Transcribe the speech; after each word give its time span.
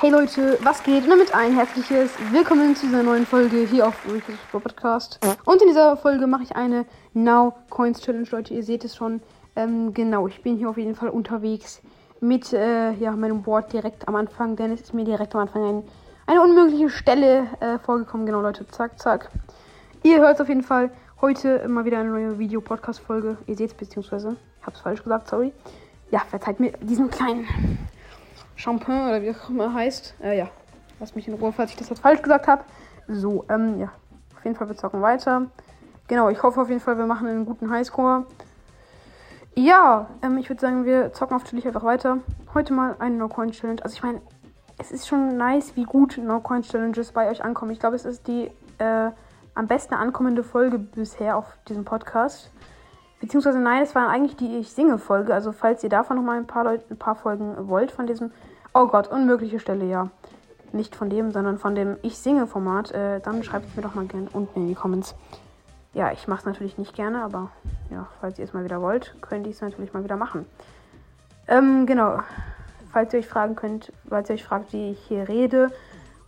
Hey 0.00 0.10
Leute, 0.10 0.56
was 0.62 0.84
geht? 0.84 1.02
Und 1.02 1.10
damit 1.10 1.34
ein 1.34 1.56
herzliches 1.56 2.12
Willkommen 2.30 2.76
zu 2.76 2.86
dieser 2.86 3.02
neuen 3.02 3.26
Folge 3.26 3.66
hier 3.66 3.88
auf 3.88 3.96
Rico's 4.06 4.36
Podcast. 4.52 5.18
Und 5.44 5.60
in 5.60 5.66
dieser 5.66 5.96
Folge 5.96 6.28
mache 6.28 6.44
ich 6.44 6.54
eine 6.54 6.86
Now 7.14 7.52
Coins 7.68 8.00
Challenge, 8.00 8.28
Leute. 8.30 8.54
Ihr 8.54 8.62
seht 8.62 8.84
es 8.84 8.94
schon. 8.94 9.20
Ähm, 9.56 9.92
genau, 9.92 10.28
ich 10.28 10.40
bin 10.40 10.56
hier 10.56 10.70
auf 10.70 10.76
jeden 10.78 10.94
Fall 10.94 11.08
unterwegs 11.08 11.82
mit 12.20 12.52
äh, 12.52 12.92
ja, 12.92 13.10
meinem 13.10 13.42
Board 13.42 13.72
direkt 13.72 14.06
am 14.06 14.14
Anfang, 14.14 14.54
denn 14.54 14.70
es 14.70 14.82
ist 14.82 14.94
mir 14.94 15.04
direkt 15.04 15.34
am 15.34 15.40
Anfang 15.40 15.64
ein, 15.64 15.82
eine 16.28 16.42
unmögliche 16.42 16.90
Stelle 16.90 17.48
äh, 17.58 17.80
vorgekommen. 17.80 18.24
Genau, 18.24 18.40
Leute, 18.40 18.68
zack, 18.68 19.00
zack. 19.00 19.30
Ihr 20.04 20.20
hört 20.20 20.36
es 20.36 20.40
auf 20.40 20.48
jeden 20.48 20.62
Fall. 20.62 20.92
Heute 21.20 21.66
mal 21.66 21.84
wieder 21.84 21.98
eine 21.98 22.10
neue 22.10 22.38
Video-Podcast-Folge. 22.38 23.36
Ihr 23.48 23.56
seht 23.56 23.70
es, 23.72 23.76
beziehungsweise, 23.76 24.36
ich 24.60 24.62
habe 24.64 24.76
es 24.76 24.80
falsch 24.80 25.02
gesagt, 25.02 25.26
sorry. 25.26 25.52
Ja, 26.12 26.20
verzeiht 26.20 26.60
mir 26.60 26.70
diesen 26.82 27.10
kleinen 27.10 27.48
Champagne 28.58 29.08
oder 29.08 29.22
wie 29.22 29.30
auch 29.30 29.48
immer 29.48 29.72
heißt. 29.72 30.16
Äh, 30.22 30.36
ja, 30.38 30.48
lasst 30.98 31.16
mich 31.16 31.28
in 31.28 31.34
Ruhe, 31.34 31.52
falls 31.52 31.70
ich 31.70 31.76
das 31.76 31.88
jetzt 31.88 32.00
falsch 32.00 32.20
gesagt 32.22 32.48
habe. 32.48 32.64
So, 33.06 33.44
ähm, 33.48 33.78
ja. 33.78 33.92
Auf 34.36 34.44
jeden 34.44 34.56
Fall, 34.56 34.68
wir 34.68 34.76
zocken 34.76 35.00
weiter. 35.00 35.46
Genau, 36.08 36.28
ich 36.28 36.42
hoffe 36.42 36.60
auf 36.60 36.68
jeden 36.68 36.80
Fall, 36.80 36.98
wir 36.98 37.06
machen 37.06 37.28
einen 37.28 37.46
guten 37.46 37.70
Highscore. 37.70 38.26
Ja, 39.54 40.08
ähm, 40.22 40.38
ich 40.38 40.48
würde 40.48 40.60
sagen, 40.60 40.84
wir 40.84 41.12
zocken 41.12 41.36
natürlich 41.36 41.66
einfach 41.66 41.84
weiter. 41.84 42.18
Heute 42.54 42.72
mal 42.72 42.96
eine 42.98 43.16
No-Coin-Challenge. 43.16 43.82
Also 43.82 43.94
ich 43.94 44.02
meine, 44.02 44.20
es 44.78 44.92
ist 44.92 45.08
schon 45.08 45.36
nice, 45.36 45.74
wie 45.76 45.84
gut 45.84 46.18
No-Coin-Challenges 46.18 47.12
bei 47.12 47.28
euch 47.30 47.42
ankommen. 47.44 47.72
Ich 47.72 47.80
glaube, 47.80 47.96
es 47.96 48.04
ist 48.04 48.26
die 48.26 48.50
äh, 48.78 49.10
am 49.54 49.66
besten 49.66 49.94
ankommende 49.94 50.42
Folge 50.44 50.78
bisher 50.78 51.36
auf 51.36 51.46
diesem 51.68 51.84
Podcast. 51.84 52.50
Beziehungsweise 53.20 53.58
nein, 53.58 53.82
es 53.82 53.94
war 53.94 54.08
eigentlich 54.08 54.36
die 54.36 54.58
Ich 54.58 54.72
singe 54.72 54.98
Folge. 54.98 55.34
Also 55.34 55.52
falls 55.52 55.82
ihr 55.82 55.90
davon 55.90 56.16
noch 56.16 56.22
mal 56.22 56.38
ein 56.38 56.46
paar 56.46 56.64
Leute, 56.64 56.84
ein 56.90 56.98
paar 56.98 57.16
Folgen 57.16 57.68
wollt 57.68 57.90
von 57.90 58.06
diesem 58.06 58.30
Oh 58.72 58.86
Gott, 58.86 59.08
unmögliche 59.08 59.58
Stelle, 59.58 59.86
ja. 59.86 60.10
Nicht 60.72 60.94
von 60.94 61.10
dem, 61.10 61.32
sondern 61.32 61.58
von 61.58 61.74
dem 61.74 61.96
Ich 62.02 62.18
singe 62.18 62.46
Format, 62.46 62.92
äh, 62.92 63.20
dann 63.20 63.42
schreibt 63.42 63.66
es 63.66 63.76
mir 63.76 63.82
doch 63.82 63.94
mal 63.94 64.06
gerne 64.06 64.28
unten 64.32 64.60
in 64.60 64.68
die 64.68 64.74
Comments. 64.74 65.14
Ja, 65.94 66.12
ich 66.12 66.28
mache 66.28 66.40
es 66.40 66.44
natürlich 66.44 66.78
nicht 66.78 66.94
gerne, 66.94 67.22
aber 67.22 67.50
ja, 67.90 68.06
falls 68.20 68.38
ihr 68.38 68.44
es 68.44 68.52
mal 68.52 68.64
wieder 68.64 68.82
wollt, 68.82 69.14
könnt 69.20 69.46
ihr 69.46 69.52
es 69.52 69.62
natürlich 69.62 69.94
mal 69.94 70.04
wieder 70.04 70.16
machen. 70.16 70.46
Ähm, 71.48 71.86
genau. 71.86 72.20
Falls 72.92 73.12
ihr 73.12 73.20
euch 73.20 73.28
fragen 73.28 73.56
könnt, 73.56 73.92
falls 74.08 74.28
ihr 74.28 74.34
euch 74.34 74.44
fragt, 74.44 74.72
wie 74.72 74.92
ich 74.92 75.00
hier 75.08 75.28
rede 75.28 75.70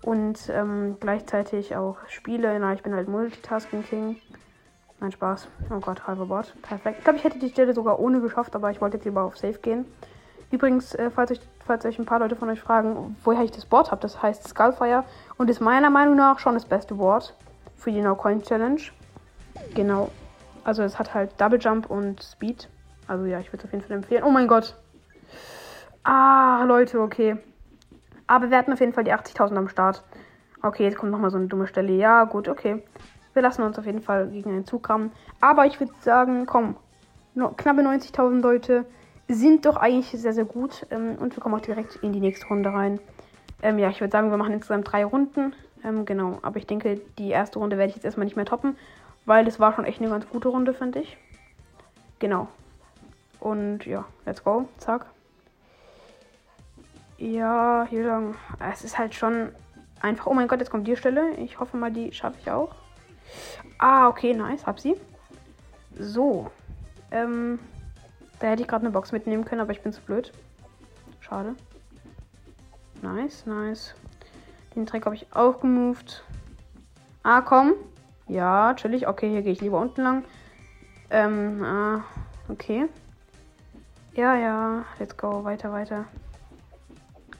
und 0.03 0.48
ähm, 0.51 0.97
gleichzeitig 0.98 1.77
auch 1.77 1.97
spiele, 2.09 2.59
na, 2.59 2.73
ich 2.73 2.83
bin 2.83 2.95
halt 2.95 3.09
Multitasking 3.09 3.84
King. 3.84 4.17
Mein 5.01 5.12
Spaß. 5.12 5.48
Oh 5.70 5.81
Gott, 5.81 6.06
Hoverboard. 6.06 6.55
Perfekt. 6.61 6.98
Ich 6.98 7.05
glaube, 7.05 7.19
ich 7.19 7.25
hätte 7.25 7.39
die 7.39 7.48
Stelle 7.48 7.73
sogar 7.73 7.98
ohne 7.98 8.20
geschafft, 8.20 8.55
aber 8.55 8.70
ich 8.70 8.83
wollte 8.83 8.98
jetzt 8.98 9.05
lieber 9.07 9.23
auf 9.23 9.39
Safe 9.39 9.59
gehen. 9.59 9.87
Übrigens, 10.51 10.95
äh, 10.95 11.11
falls, 11.11 11.31
euch, 11.31 11.41
falls 11.65 11.87
euch 11.87 11.98
ein 11.98 12.05
paar 12.05 12.19
Leute 12.19 12.37
von 12.37 12.51
euch 12.51 12.61
fragen, 12.61 13.17
woher 13.25 13.42
ich 13.42 13.51
das 13.51 13.65
Board 13.65 13.91
habe, 13.91 14.03
das 14.03 14.23
heißt 14.23 14.47
Skullfire 14.47 15.05
und 15.39 15.48
ist 15.48 15.61
meiner 15.61 15.89
Meinung 15.89 16.17
nach 16.17 16.39
schon 16.39 16.55
das 16.55 16.67
beste 16.67 16.95
Board 16.95 17.34
für 17.77 17.91
die 17.91 18.03
No 18.03 18.15
Coin 18.15 18.42
Challenge. 18.42 18.81
Genau. 19.75 20.11
Also 20.65 20.83
es 20.83 20.98
hat 20.98 21.14
halt 21.14 21.41
Double 21.41 21.59
Jump 21.59 21.89
und 21.89 22.23
Speed. 22.23 22.69
Also 23.07 23.25
ja, 23.25 23.41
ich 23.41 23.53
würde 23.53 23.59
es 23.59 23.64
auf 23.64 23.73
jeden 23.73 23.85
Fall 23.85 23.97
empfehlen. 23.97 24.23
Oh 24.25 24.31
mein 24.31 24.48
Gott. 24.48 24.77
Ah, 26.05 26.64
Leute, 26.64 27.01
okay. 27.01 27.39
Aber 28.27 28.51
wir 28.51 28.59
hatten 28.59 28.73
auf 28.73 28.81
jeden 28.81 28.92
Fall 28.92 29.05
die 29.05 29.14
80.000 29.14 29.57
am 29.57 29.69
Start. 29.69 30.05
Okay, 30.62 30.85
jetzt 30.85 30.98
kommt 30.98 31.11
nochmal 31.11 31.31
so 31.31 31.39
eine 31.39 31.47
dumme 31.47 31.67
Stelle. 31.67 31.92
Ja, 31.92 32.25
gut, 32.25 32.48
okay. 32.48 32.83
Wir 33.34 33.42
lassen 33.42 33.62
uns 33.62 33.78
auf 33.78 33.86
jeden 33.86 34.03
Fall 34.03 34.28
gegen 34.28 34.50
einen 34.50 34.67
Zug 34.67 34.89
rammen. 34.89 35.12
Aber 35.41 35.67
ich 35.67 35.78
würde 35.78 35.92
sagen, 36.00 36.47
komm, 36.47 36.77
knappe 37.34 37.83
90.000 37.83 38.41
Leute 38.41 38.84
sind 39.28 39.67
doch 39.67 39.77
eigentlich 39.77 40.11
sehr, 40.11 40.33
sehr 40.33 40.45
gut. 40.45 40.86
Ähm, 40.91 41.17
und 41.20 41.36
wir 41.36 41.42
kommen 41.42 41.55
auch 41.55 41.61
direkt 41.61 41.97
in 41.97 42.12
die 42.12 42.20
nächste 42.20 42.47
Runde 42.48 42.73
rein. 42.73 43.01
Ähm, 43.62 43.78
ja, 43.78 43.91
ich 43.91 44.01
würde 44.01 44.11
sagen, 44.11 44.31
wir 44.31 44.36
machen 44.36 44.55
insgesamt 44.55 44.91
drei 44.91 45.05
Runden. 45.05 45.55
Ähm, 45.84 46.05
genau, 46.05 46.39
aber 46.42 46.58
ich 46.58 46.67
denke, 46.67 47.01
die 47.18 47.30
erste 47.30 47.58
Runde 47.58 47.79
werde 47.79 47.91
ich 47.91 47.96
jetzt 47.96 48.05
erstmal 48.05 48.24
nicht 48.24 48.36
mehr 48.36 48.45
toppen, 48.45 48.77
weil 49.24 49.45
das 49.45 49.61
war 49.61 49.74
schon 49.74 49.85
echt 49.85 50.01
eine 50.01 50.11
ganz 50.11 50.29
gute 50.29 50.48
Runde, 50.48 50.74
finde 50.74 51.01
ich. 51.01 51.17
Genau. 52.18 52.48
Und 53.39 53.86
ja, 53.86 54.05
let's 54.27 54.45
go. 54.45 54.68
Zack. 54.79 55.07
Ja, 57.17 57.86
hier 57.89 58.05
lang. 58.05 58.35
Es 58.73 58.85
ist 58.85 58.98
halt 58.98 59.14
schon 59.14 59.52
einfach. 60.01 60.27
Oh 60.27 60.35
mein 60.35 60.48
Gott, 60.48 60.61
jetzt 60.61 60.70
kommt 60.70 60.86
die 60.86 60.97
Stelle. 60.97 61.30
Ich 61.36 61.61
hoffe 61.61 61.77
mal, 61.77 61.91
die 61.91 62.12
schaffe 62.12 62.36
ich 62.41 62.51
auch. 62.51 62.74
Ah, 63.79 64.08
okay, 64.08 64.35
nice. 64.35 64.67
Hab 64.67 64.80
sie. 64.80 64.96
So. 65.98 66.51
Ähm, 67.11 67.58
da 68.39 68.48
hätte 68.48 68.63
ich 68.63 68.68
gerade 68.68 68.85
eine 68.85 68.92
Box 68.92 69.13
mitnehmen 69.13 69.45
können, 69.45 69.61
aber 69.61 69.73
ich 69.73 69.83
bin 69.83 69.92
zu 69.92 70.01
blöd. 70.01 70.33
Schade. 71.20 71.55
Nice, 73.02 73.46
nice. 73.46 73.95
Den 74.74 74.86
Dreck 74.86 75.07
habe 75.07 75.14
ich 75.14 75.27
auch 75.35 75.61
gemoved. 75.61 76.23
Ah, 77.23 77.41
komm. 77.41 77.74
Ja, 78.29 78.74
chillig. 78.74 79.08
Okay, 79.08 79.30
hier 79.30 79.42
gehe 79.42 79.52
ich 79.52 79.61
lieber 79.61 79.79
unten 79.79 80.02
lang. 80.02 80.24
Ähm, 81.11 81.62
ah, 81.64 82.05
okay. 82.48 82.86
Ja, 84.14 84.35
ja. 84.36 84.85
Let's 84.98 85.17
go. 85.17 85.45
Weiter, 85.45 85.73
weiter. 85.73 86.05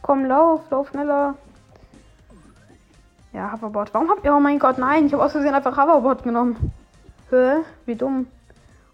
Komm, 0.03 0.25
lauf, 0.25 0.69
lauf 0.71 0.89
schneller. 0.89 1.37
Ja, 3.33 3.53
Hoverboard. 3.53 3.95
Warum 3.95 4.11
habt 4.11 4.25
ihr. 4.25 4.35
Oh 4.35 4.41
mein 4.41 4.59
Gott, 4.59 4.79
nein. 4.79 5.07
Ich 5.07 5.13
habe 5.13 5.23
aus 5.23 5.33
Versehen 5.33 5.55
einfach 5.55 5.77
Hoverboard 5.77 6.25
genommen. 6.25 6.73
Hä? 7.31 7.59
Wie 7.87 7.95
dumm. 7.95 8.27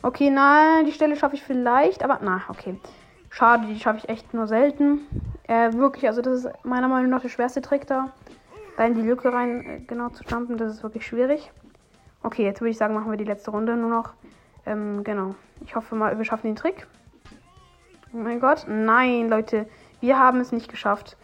Okay, 0.02 0.30
nein, 0.30 0.84
die 0.84 0.92
Stelle 0.92 1.16
schaffe 1.16 1.36
ich 1.36 1.42
vielleicht. 1.42 2.04
Aber 2.04 2.20
na, 2.22 2.42
okay. 2.48 2.78
Schade, 3.30 3.66
die 3.66 3.80
schaffe 3.80 3.98
ich 3.98 4.08
echt 4.08 4.34
nur 4.34 4.46
selten. 4.46 5.00
Äh, 5.44 5.72
wirklich, 5.72 6.06
also 6.06 6.22
das 6.22 6.44
ist 6.44 6.64
meiner 6.64 6.88
Meinung 6.88 7.10
nach 7.10 7.22
der 7.22 7.28
schwerste 7.28 7.62
Trick 7.62 7.86
da. 7.86 8.10
Da 8.76 8.84
in 8.84 8.94
die 8.94 9.02
Lücke 9.02 9.32
rein 9.32 9.64
äh, 9.64 9.80
genau 9.80 10.10
zu 10.10 10.22
jumpen, 10.24 10.58
das 10.58 10.72
ist 10.72 10.82
wirklich 10.82 11.06
schwierig. 11.06 11.50
Okay, 12.22 12.44
jetzt 12.44 12.60
würde 12.60 12.70
ich 12.70 12.78
sagen, 12.78 12.94
machen 12.94 13.10
wir 13.10 13.18
die 13.18 13.24
letzte 13.24 13.50
Runde 13.50 13.76
nur 13.76 13.90
noch. 13.90 14.12
Ähm, 14.66 15.02
genau. 15.02 15.34
Ich 15.64 15.76
hoffe 15.76 15.94
mal, 15.94 16.16
wir 16.18 16.24
schaffen 16.24 16.48
den 16.48 16.56
Trick. 16.56 16.86
Oh 18.12 18.18
mein 18.18 18.40
Gott. 18.40 18.66
Nein, 18.68 19.28
Leute. 19.28 19.66
Wir 20.00 20.18
haben 20.18 20.40
es 20.40 20.52
nicht 20.52 20.68
geschafft. 20.68 21.16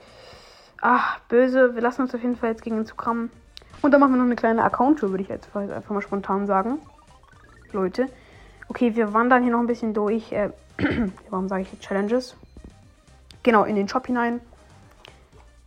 Ach, 0.84 1.20
böse. 1.28 1.76
Wir 1.76 1.80
lassen 1.80 2.02
uns 2.02 2.12
auf 2.12 2.22
jeden 2.22 2.34
Fall 2.34 2.50
jetzt 2.50 2.62
gegen 2.62 2.74
den 2.74 2.86
Zug 2.86 3.06
rammen. 3.06 3.30
Und 3.82 3.92
dann 3.92 4.00
machen 4.00 4.14
wir 4.14 4.16
noch 4.16 4.24
eine 4.24 4.34
kleine 4.34 4.64
Account-Tour, 4.64 5.10
würde 5.10 5.22
ich 5.22 5.28
jetzt 5.28 5.54
einfach 5.56 5.94
mal 5.94 6.02
spontan 6.02 6.48
sagen. 6.48 6.80
Leute. 7.70 8.08
Okay, 8.68 8.96
wir 8.96 9.14
wandern 9.14 9.44
hier 9.44 9.52
noch 9.52 9.60
ein 9.60 9.68
bisschen 9.68 9.94
durch. 9.94 10.32
Äh, 10.32 10.50
warum 11.30 11.48
sage 11.48 11.62
ich 11.62 11.70
die 11.70 11.78
Challenges? 11.78 12.36
Genau, 13.44 13.62
in 13.62 13.76
den 13.76 13.88
Shop 13.88 14.08
hinein. 14.08 14.40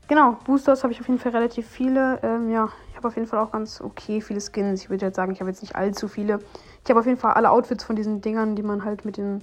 Genau, 0.09 0.33
Boosters 0.43 0.83
habe 0.83 0.91
ich 0.91 0.99
auf 0.99 1.07
jeden 1.07 1.19
Fall 1.19 1.31
relativ 1.31 1.65
viele. 1.65 2.19
Ähm, 2.21 2.49
ja, 2.49 2.67
ich 2.89 2.97
habe 2.97 3.07
auf 3.07 3.15
jeden 3.15 3.27
Fall 3.27 3.39
auch 3.39 3.53
ganz 3.53 3.79
okay 3.79 4.19
viele 4.19 4.41
Skins. 4.41 4.81
Ich 4.81 4.89
würde 4.89 5.05
jetzt 5.05 5.15
sagen, 5.15 5.31
ich 5.31 5.39
habe 5.39 5.49
jetzt 5.49 5.61
nicht 5.61 5.77
allzu 5.77 6.09
viele. 6.09 6.39
Ich 6.83 6.89
habe 6.89 6.99
auf 6.99 7.05
jeden 7.05 7.17
Fall 7.17 7.35
alle 7.35 7.51
Outfits 7.51 7.85
von 7.85 7.95
diesen 7.95 8.19
Dingern, 8.19 8.57
die 8.57 8.63
man 8.63 8.83
halt 8.83 9.05
mit 9.05 9.15
den 9.15 9.41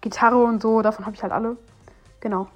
Gitarre 0.00 0.42
und 0.42 0.62
so, 0.62 0.80
davon 0.80 1.04
habe 1.04 1.14
ich 1.14 1.22
halt 1.22 1.34
alle. 1.34 1.58
Genau 2.20 2.48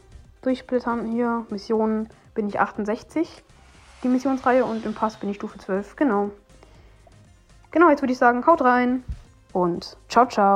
durchsplittern 0.44 1.06
hier. 1.06 1.46
Missionen 1.50 2.08
bin 2.34 2.48
ich 2.48 2.60
68, 2.60 3.42
die 4.02 4.08
Missionsreihe, 4.08 4.64
und 4.64 4.84
im 4.84 4.94
Pass 4.94 5.16
bin 5.16 5.30
ich 5.30 5.36
Stufe 5.36 5.58
12. 5.58 5.96
Genau. 5.96 6.30
Genau, 7.70 7.90
jetzt 7.90 8.02
würde 8.02 8.12
ich 8.12 8.18
sagen, 8.18 8.46
haut 8.46 8.62
rein 8.62 9.02
und 9.52 9.96
ciao, 10.08 10.26
ciao. 10.26 10.52